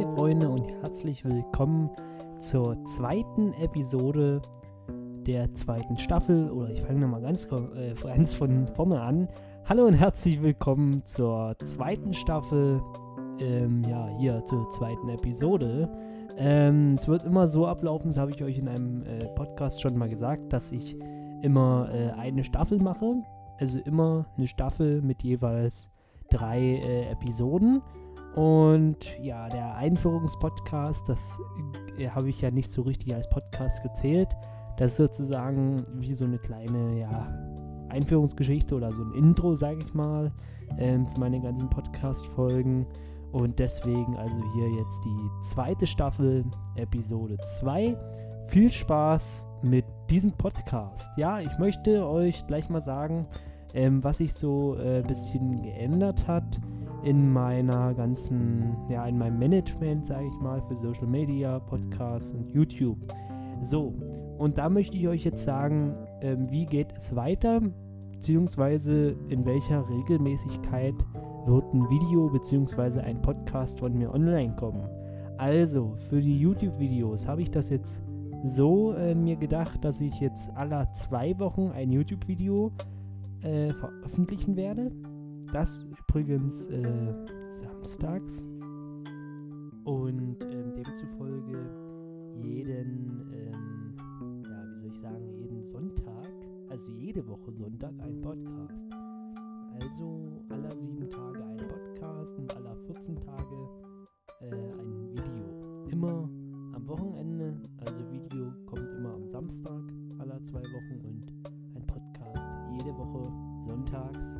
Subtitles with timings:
[0.00, 1.90] meine Freunde und herzlich willkommen
[2.38, 4.40] zur zweiten Episode
[5.26, 6.50] der zweiten Staffel.
[6.50, 9.28] Oder ich fange nochmal ganz, äh, ganz von vorne an.
[9.66, 12.80] Hallo und herzlich willkommen zur zweiten Staffel.
[13.40, 15.90] Ähm, ja, hier zur zweiten Episode.
[16.38, 19.98] Ähm, es wird immer so ablaufen, das habe ich euch in einem äh, Podcast schon
[19.98, 20.96] mal gesagt, dass ich
[21.42, 23.22] immer äh, eine Staffel mache.
[23.58, 25.90] Also immer eine Staffel mit jeweils
[26.30, 27.82] drei äh, Episoden.
[28.34, 31.40] Und ja, der Einführungspodcast, das
[31.98, 34.28] äh, habe ich ja nicht so richtig als Podcast gezählt.
[34.76, 37.28] Das ist sozusagen wie so eine kleine, ja,
[37.88, 40.32] Einführungsgeschichte oder so ein Intro, sage ich mal,
[40.78, 42.86] ähm, für meine ganzen Podcast-Folgen.
[43.32, 46.44] Und deswegen also hier jetzt die zweite Staffel,
[46.76, 47.96] Episode 2.
[48.48, 51.16] Viel Spaß mit diesem Podcast.
[51.16, 53.26] Ja, ich möchte euch gleich mal sagen,
[53.74, 56.60] ähm, was sich so ein äh, bisschen geändert hat
[57.02, 62.50] in meiner ganzen, ja, in meinem Management, sage ich mal, für Social Media, Podcasts und
[62.50, 62.98] YouTube.
[63.62, 63.94] So,
[64.38, 67.60] und da möchte ich euch jetzt sagen, ähm, wie geht es weiter,
[68.12, 70.94] beziehungsweise in welcher Regelmäßigkeit
[71.46, 74.88] wird ein Video beziehungsweise ein Podcast von mir online kommen.
[75.38, 78.02] Also, für die YouTube-Videos habe ich das jetzt
[78.44, 82.72] so äh, mir gedacht, dass ich jetzt alle zwei Wochen ein YouTube-Video
[83.42, 84.90] äh, veröffentlichen werde.
[85.52, 87.14] Das übrigens äh,
[87.48, 88.46] samstags.
[89.84, 91.70] Und ähm, demzufolge
[92.36, 93.94] jeden, ähm,
[94.44, 96.28] ja, wie soll ich sagen, jeden Sonntag,
[96.68, 98.86] also jede Woche Sonntag ein Podcast.
[99.80, 103.68] Also aller sieben Tage ein Podcast und aller 14 Tage
[104.40, 105.86] äh, ein Video.
[105.88, 106.28] Immer
[106.74, 109.82] am Wochenende, also Video kommt immer am Samstag
[110.18, 111.32] aller zwei Wochen und
[111.74, 113.32] ein Podcast jede Woche
[113.64, 114.36] sonntags.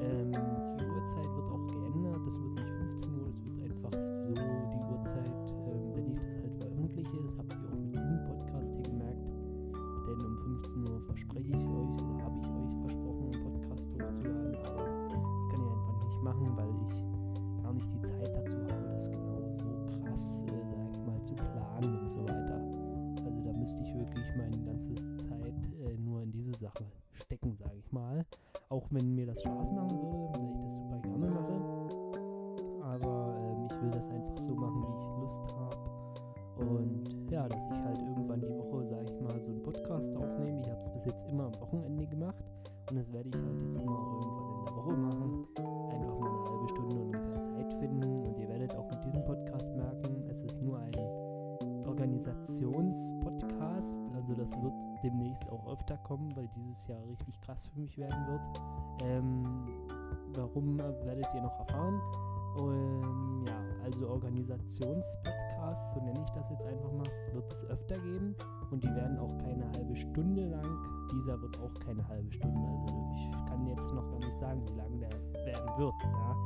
[0.00, 2.20] Ähm, die Uhrzeit wird auch geändert.
[2.26, 6.36] Das wird nicht 15 Uhr, das wird einfach so die Uhrzeit, ähm, wenn ich das
[6.42, 7.16] halt veröffentliche.
[7.22, 9.26] Das habt ihr auch mit diesem Podcast hier gemerkt.
[10.06, 14.54] Denn um 15 Uhr verspreche ich euch oder habe ich euch versprochen, einen Podcast hochzuladen.
[14.66, 18.88] Aber das kann ich einfach nicht machen, weil ich gar nicht die Zeit dazu habe,
[18.92, 22.60] das genau so krass, äh, sage ich mal, zu planen und so weiter.
[23.24, 26.84] Also da müsste ich wirklich meine ganze Zeit äh, nur in diese Sache
[27.26, 28.24] stecken, sage ich mal.
[28.68, 31.56] Auch wenn mir das Spaß machen würde, weil ich das super gerne mache.
[32.82, 36.70] Aber ähm, ich will das einfach so machen, wie ich Lust habe.
[36.70, 40.60] Und ja, dass ich halt irgendwann die Woche, sage ich mal, so einen Podcast aufnehme.
[40.60, 42.44] Ich habe es bis jetzt immer am Wochenende gemacht.
[42.88, 45.46] Und das werde ich halt jetzt immer irgendwann in der Woche machen.
[45.90, 48.20] Einfach mal eine halbe Stunde ungefähr Zeit finden.
[48.20, 50.94] Und ihr werdet auch mit diesem Podcast merken, es ist nur ein
[51.86, 53.15] Organisationspodcast.
[55.02, 58.60] Demnächst auch öfter kommen, weil dieses Jahr richtig krass für mich werden wird.
[59.02, 59.68] Ähm,
[60.34, 62.00] warum äh, werdet ihr noch erfahren?
[62.58, 63.54] Ähm, ja,
[63.84, 68.34] also Organisationspodcasts, so nenne ich das jetzt einfach mal, wird es öfter geben
[68.70, 70.66] und die werden auch keine halbe Stunde lang.
[71.12, 72.58] Dieser wird auch keine halbe Stunde.
[72.58, 75.10] Also ich kann jetzt noch gar nicht sagen, wie lang der
[75.44, 75.94] werden wird.
[76.02, 76.36] Ja.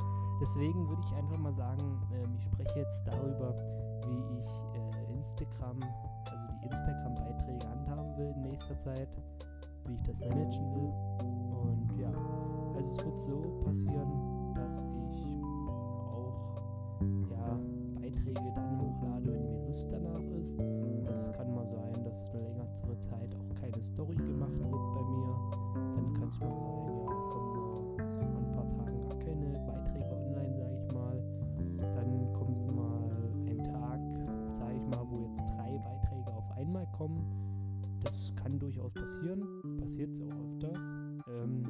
[0.41, 3.55] Deswegen würde ich einfach mal sagen, ähm, ich spreche jetzt darüber,
[4.07, 5.81] wie ich äh, Instagram,
[6.62, 9.09] Instagram-Beiträge handhaben will in nächster Zeit,
[9.87, 10.93] wie ich das managen will.
[11.62, 15.43] Und ja, also es wird so passieren, dass ich
[16.12, 17.00] auch
[17.31, 17.59] ja,
[18.00, 20.59] Beiträge dann hochlade, wenn mir Lust danach ist.
[20.59, 22.43] Also es kann mal sein, dass eine
[22.91, 25.34] längere Zeit auch keine Story gemacht wird bei mir.
[25.97, 27.00] Dann kann es mal sein,
[38.91, 40.78] durchaus passieren, passiert es auch öfters.
[41.28, 41.62] Ähm,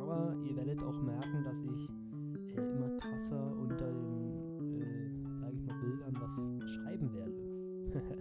[0.00, 1.88] aber ihr werdet auch merken, dass ich
[2.56, 7.32] äh, immer krasser unter den, äh, sage ich mal, Bildern was schreiben werde.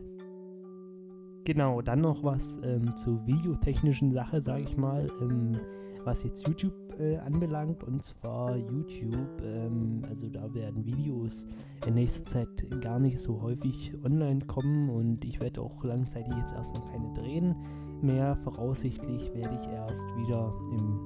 [1.45, 5.59] genau, dann noch was ähm, zur videotechnischen Sache, sage ich mal, ähm,
[6.05, 7.83] was jetzt YouTube äh, anbelangt.
[7.83, 11.47] Und zwar YouTube, ähm, also da werden Videos
[11.85, 16.53] in nächster Zeit gar nicht so häufig online kommen und ich werde auch langzeitig jetzt
[16.53, 17.55] erstmal keine drehen
[18.01, 18.35] mehr.
[18.35, 20.99] Voraussichtlich werde ich erst wieder im,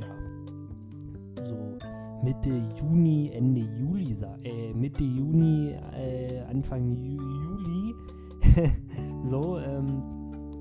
[0.00, 1.78] ja, so
[2.22, 7.94] Mitte Juni, Ende Juli, äh, Mitte Juni, äh, Anfang Ju Juli,
[9.24, 10.02] so ähm,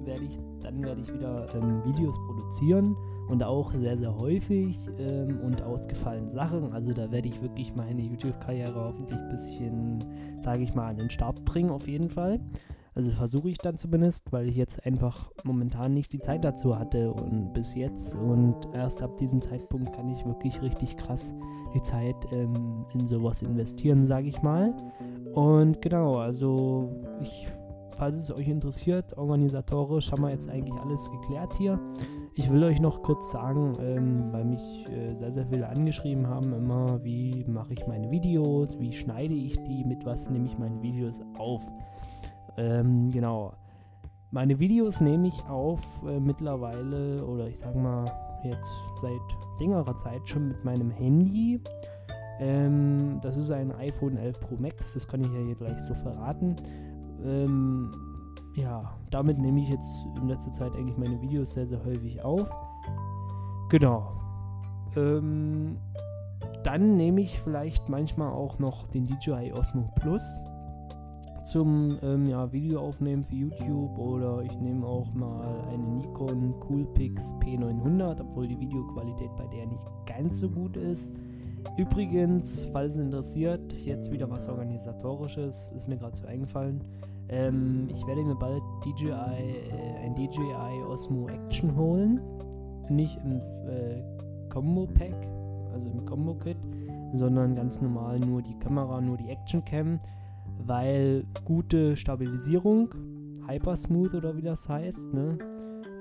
[0.06, 2.96] werde ich, dann werde ich wieder ähm, Videos produzieren
[3.28, 6.74] und auch sehr, sehr häufig ähm, und ausgefallene Sachen.
[6.74, 10.04] Also da werde ich wirklich meine YouTube-Karriere hoffentlich ein bisschen,
[10.42, 12.40] sage ich mal, an den Start bringen, auf jeden Fall.
[12.96, 17.12] Also versuche ich dann zumindest, weil ich jetzt einfach momentan nicht die Zeit dazu hatte
[17.12, 21.34] und bis jetzt und erst ab diesem Zeitpunkt kann ich wirklich richtig krass
[21.74, 24.76] die Zeit ähm, in sowas investieren, sage ich mal.
[25.34, 27.48] Und genau, also ich,
[27.96, 31.80] falls es euch interessiert, organisatorisch haben wir jetzt eigentlich alles geklärt hier.
[32.36, 36.54] Ich will euch noch kurz sagen, ähm, weil mich äh, sehr, sehr viele angeschrieben haben,
[36.54, 40.82] immer, wie mache ich meine Videos, wie schneide ich die, mit was nehme ich meine
[40.82, 41.62] Videos auf.
[42.58, 43.54] Ähm, genau.
[44.32, 48.06] Meine Videos nehme ich auf äh, mittlerweile, oder ich sag mal
[48.44, 51.62] jetzt seit längerer Zeit schon mit meinem Handy.
[52.40, 55.94] Ähm, das ist ein iPhone 11 Pro Max, das kann ich ja hier gleich so
[55.94, 56.56] verraten.
[57.24, 57.92] Ähm,
[58.56, 62.50] ja, damit nehme ich jetzt in letzter Zeit eigentlich meine Videos sehr, sehr häufig auf.
[63.70, 64.12] Genau.
[64.96, 65.78] Ähm,
[66.64, 70.44] dann nehme ich vielleicht manchmal auch noch den DJI Osmo Plus
[71.44, 77.36] zum ähm, ja, Video aufnehmen für YouTube oder ich nehme auch mal eine Nikon Coolpix
[77.36, 81.14] P900, obwohl die Videoqualität bei der nicht ganz so gut ist.
[81.78, 86.82] Übrigens, falls es interessiert, jetzt wieder was organisatorisches, ist mir gerade so eingefallen.
[87.30, 92.20] Ähm, ich werde mir bald DJI, äh, ein DJI Osmo Action holen.
[92.90, 94.04] Nicht im äh,
[94.50, 95.16] Combo Pack,
[95.74, 96.58] also im Combo Kit,
[97.14, 100.00] sondern ganz normal nur die Kamera, nur die Action Cam
[100.60, 102.90] weil gute Stabilisierung,
[103.48, 105.38] Hypersmooth oder wie das heißt, ne?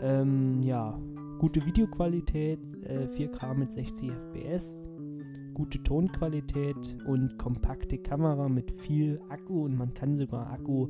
[0.00, 0.98] Ähm, ja,
[1.38, 4.76] gute Videoqualität, äh, 4K mit 60 FPS,
[5.54, 10.88] gute Tonqualität und kompakte Kamera mit viel Akku und man kann sogar Akku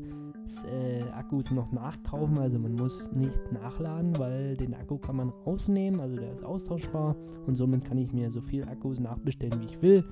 [0.65, 6.01] äh, Akkus noch nachkaufen, also man muss nicht nachladen, weil den Akku kann man rausnehmen,
[6.01, 7.17] also der ist austauschbar
[7.47, 10.05] und somit kann ich mir so viel Akkus nachbestellen, wie ich will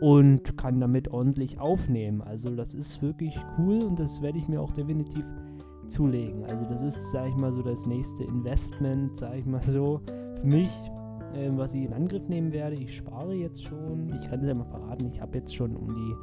[0.00, 2.22] und kann damit ordentlich aufnehmen.
[2.22, 5.24] Also das ist wirklich cool und das werde ich mir auch definitiv
[5.88, 6.44] zulegen.
[6.44, 10.00] Also das ist, sage ich mal, so das nächste Investment, sage ich mal so,
[10.34, 10.70] für mich,
[11.34, 12.76] äh, was ich in Angriff nehmen werde.
[12.76, 15.88] Ich spare jetzt schon, ich kann es ja mal verraten, ich habe jetzt schon um
[15.94, 16.14] die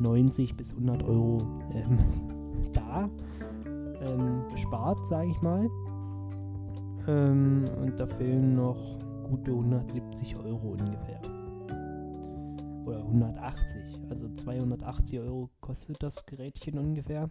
[0.00, 1.38] 90 bis 100 Euro
[1.72, 1.98] ähm,
[2.72, 3.08] da
[4.00, 5.68] ähm, gespart, sage ich mal.
[7.06, 8.98] Ähm, und da fehlen noch
[9.28, 11.20] gute 170 Euro ungefähr.
[12.86, 13.82] Oder 180.
[14.10, 17.30] Also 280 Euro kostet das Gerätchen ungefähr.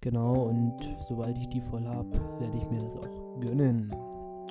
[0.00, 0.74] Genau, und
[1.06, 3.94] sobald ich die voll habe, werde ich mir das auch gönnen.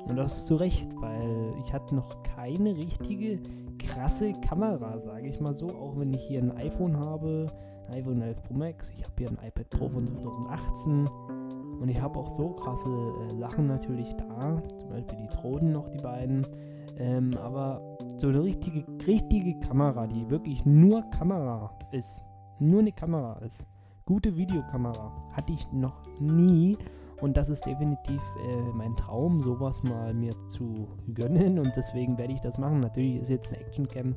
[0.06, 3.40] Und das ist zu Recht, weil ich hatte noch keine richtige
[3.78, 5.68] krasse Kamera, sage ich mal so.
[5.68, 7.46] Auch wenn ich hier ein iPhone habe,
[7.88, 11.08] ein iPhone 11 Pro Max, ich habe hier ein iPad Pro von 2018
[11.80, 15.88] und ich habe auch so krasse äh, Sachen natürlich da, zum Beispiel die Drohnen noch,
[15.88, 16.46] die beiden.
[16.98, 17.80] Ähm, aber
[18.18, 22.22] so eine richtige, richtige Kamera, die wirklich nur Kamera ist,
[22.60, 23.66] nur eine Kamera ist,
[24.04, 26.76] gute Videokamera, hatte ich noch nie.
[27.22, 31.58] Und das ist definitiv äh, mein Traum, sowas mal mir zu gönnen.
[31.60, 32.80] Und deswegen werde ich das machen.
[32.80, 34.14] Natürlich ist jetzt eine Actioncam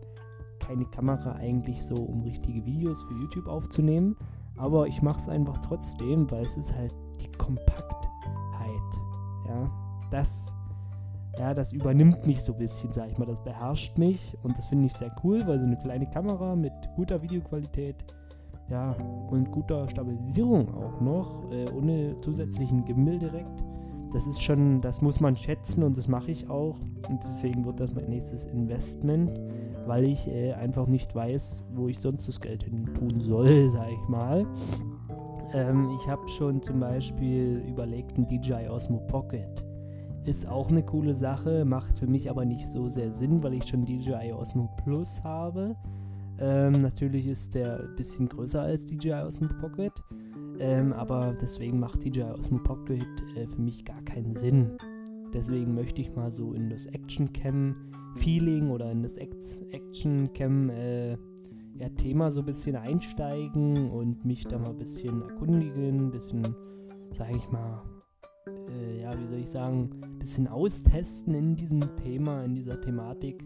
[0.60, 4.18] keine Kamera eigentlich so, um richtige Videos für YouTube aufzunehmen.
[4.58, 7.96] Aber ich mache es einfach trotzdem, weil es ist halt die Kompaktheit.
[9.48, 9.70] Ja,
[10.10, 10.52] das,
[11.38, 13.26] ja, das übernimmt mich so ein bisschen, sag ich mal.
[13.26, 16.74] Das beherrscht mich und das finde ich sehr cool, weil so eine kleine Kamera mit
[16.96, 18.04] guter Videoqualität
[18.70, 18.96] ja,
[19.30, 23.64] und guter Stabilisierung auch noch, äh, ohne zusätzlichen Gimbal direkt.
[24.12, 26.80] Das ist schon, das muss man schätzen und das mache ich auch.
[27.10, 29.40] Und deswegen wird das mein nächstes Investment,
[29.86, 33.92] weil ich äh, einfach nicht weiß, wo ich sonst das Geld hin tun soll, sag
[33.92, 34.46] ich mal.
[35.54, 39.64] Ähm, ich habe schon zum Beispiel überlegt, ein DJI Osmo Pocket.
[40.24, 43.68] Ist auch eine coole Sache, macht für mich aber nicht so sehr Sinn, weil ich
[43.68, 45.76] schon DJI Osmo Plus habe.
[46.40, 49.94] Ähm, natürlich ist der ein bisschen größer als DJI Osmo Pocket,
[50.60, 54.78] ähm, aber deswegen macht DJI Osmo Pocket äh, für mich gar keinen Sinn.
[55.34, 57.76] Deswegen möchte ich mal so in das Action Cam
[58.16, 61.18] Feeling oder in das Action Cam äh,
[61.78, 66.56] ja, Thema so ein bisschen einsteigen und mich da mal ein bisschen erkundigen, ein bisschen,
[67.12, 67.84] sage ich mal,
[68.70, 73.44] äh, ja, wie soll ich sagen, ein bisschen austesten in diesem Thema, in dieser Thematik.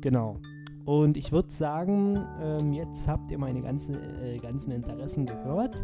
[0.00, 0.40] Genau.
[0.84, 5.82] Und ich würde sagen, ähm, jetzt habt ihr meine ganzen, äh, ganzen Interessen gehört.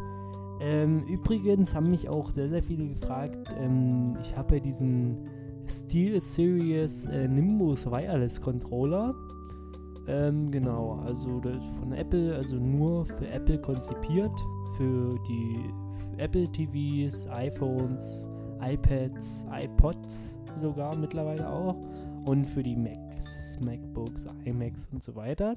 [0.61, 3.39] Ähm, übrigens haben mich auch sehr, sehr viele gefragt.
[3.59, 5.29] Ähm, ich habe ja diesen
[5.67, 9.15] Steel Series äh, Nimbus Wireless Controller.
[10.09, 14.33] Ähm, genau, also das ist von Apple, also nur für Apple konzipiert.
[14.77, 18.27] Für die für Apple TVs, iPhones,
[18.61, 21.77] iPads, iPods sogar mittlerweile auch.
[22.27, 25.57] Und für die Macs, MacBooks, iMacs und so weiter.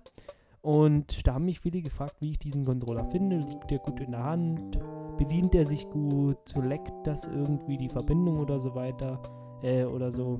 [0.61, 3.38] Und da haben mich viele gefragt, wie ich diesen Controller finde.
[3.38, 4.79] Liegt der gut in der Hand?
[5.17, 6.53] Bedient er sich gut?
[6.55, 9.21] Leckt das irgendwie die Verbindung oder so weiter?
[9.63, 10.39] Äh, oder so.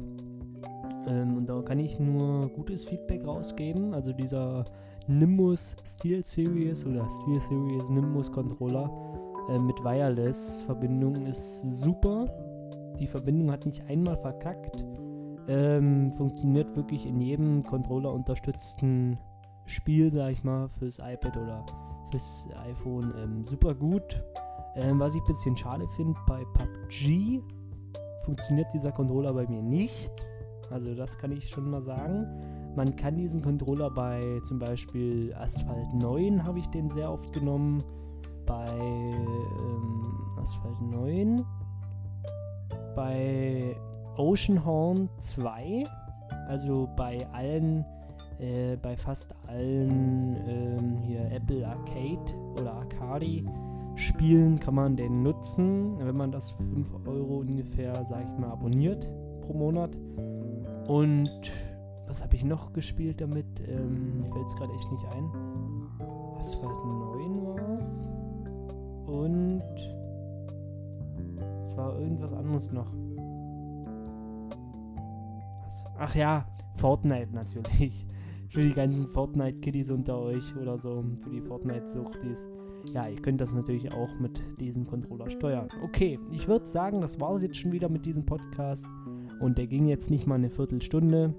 [1.08, 3.94] Ähm, und da kann ich nur gutes Feedback rausgeben.
[3.94, 4.66] Also dieser
[5.08, 8.92] Nimbus Steel Series oder Steel Series Nimbus Controller
[9.50, 12.26] äh, mit Wireless-Verbindung ist super.
[13.00, 14.84] Die Verbindung hat nicht einmal verkackt.
[15.50, 19.18] Ähm, funktioniert wirklich in jedem Controller unterstützten
[19.66, 21.66] Spiel, sag ich mal, fürs iPad oder
[22.12, 24.24] fürs iPhone ähm, super gut.
[24.76, 27.42] Ähm, was ich ein bisschen schade finde, bei PUBG
[28.26, 30.12] funktioniert dieser Controller bei mir nicht.
[30.70, 32.28] Also das kann ich schon mal sagen.
[32.76, 37.84] Man kann diesen Controller bei zum Beispiel Asphalt 9 habe ich den sehr oft genommen.
[38.46, 41.44] Bei ähm, Asphalt 9.
[42.96, 43.76] Bei
[44.20, 45.88] Oceanhorn 2.
[46.48, 47.86] Also bei allen,
[48.40, 53.46] äh, bei fast allen ähm, hier Apple Arcade oder Arcadi
[54.00, 58.50] Spielen kann man den nutzen, wenn man das für 5 Euro ungefähr, sag ich mal,
[58.50, 59.12] abonniert
[59.42, 59.98] pro Monat.
[60.88, 61.52] Und
[62.08, 63.46] was habe ich noch gespielt damit?
[63.68, 65.30] Ähm, mir fällt es gerade echt nicht ein.
[66.40, 68.10] Asphalt 9 war es.
[69.06, 69.64] Und
[71.66, 72.94] es war irgendwas anderes noch.
[75.70, 75.86] Was?
[76.00, 78.08] Ach ja, Fortnite natürlich.
[78.50, 82.50] Für die ganzen Fortnite-Kiddies unter euch oder so, für die Fortnite-Suchtis.
[82.96, 85.70] Ja, ihr könnt das natürlich auch mit diesem Controller steuern.
[85.84, 88.88] Okay, ich würde sagen, das war es jetzt schon wieder mit diesem Podcast.
[89.40, 91.36] Und der ging jetzt nicht mal eine Viertelstunde.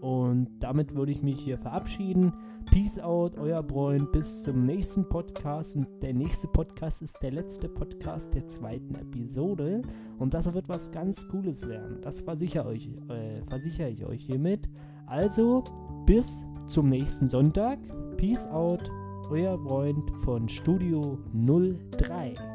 [0.00, 2.32] Und damit würde ich mich hier verabschieden.
[2.70, 4.10] Peace out, euer Bräun.
[4.12, 5.76] Bis zum nächsten Podcast.
[5.76, 9.82] Und der nächste Podcast ist der letzte Podcast der zweiten Episode.
[10.18, 11.98] Und das wird was ganz Cooles werden.
[12.00, 14.68] Das versichere, euch, äh, versichere ich euch hiermit.
[15.06, 15.64] Also,
[16.06, 17.78] bis zum nächsten Sonntag.
[18.16, 18.90] Peace out,
[19.28, 22.49] euer Freund von Studio 03.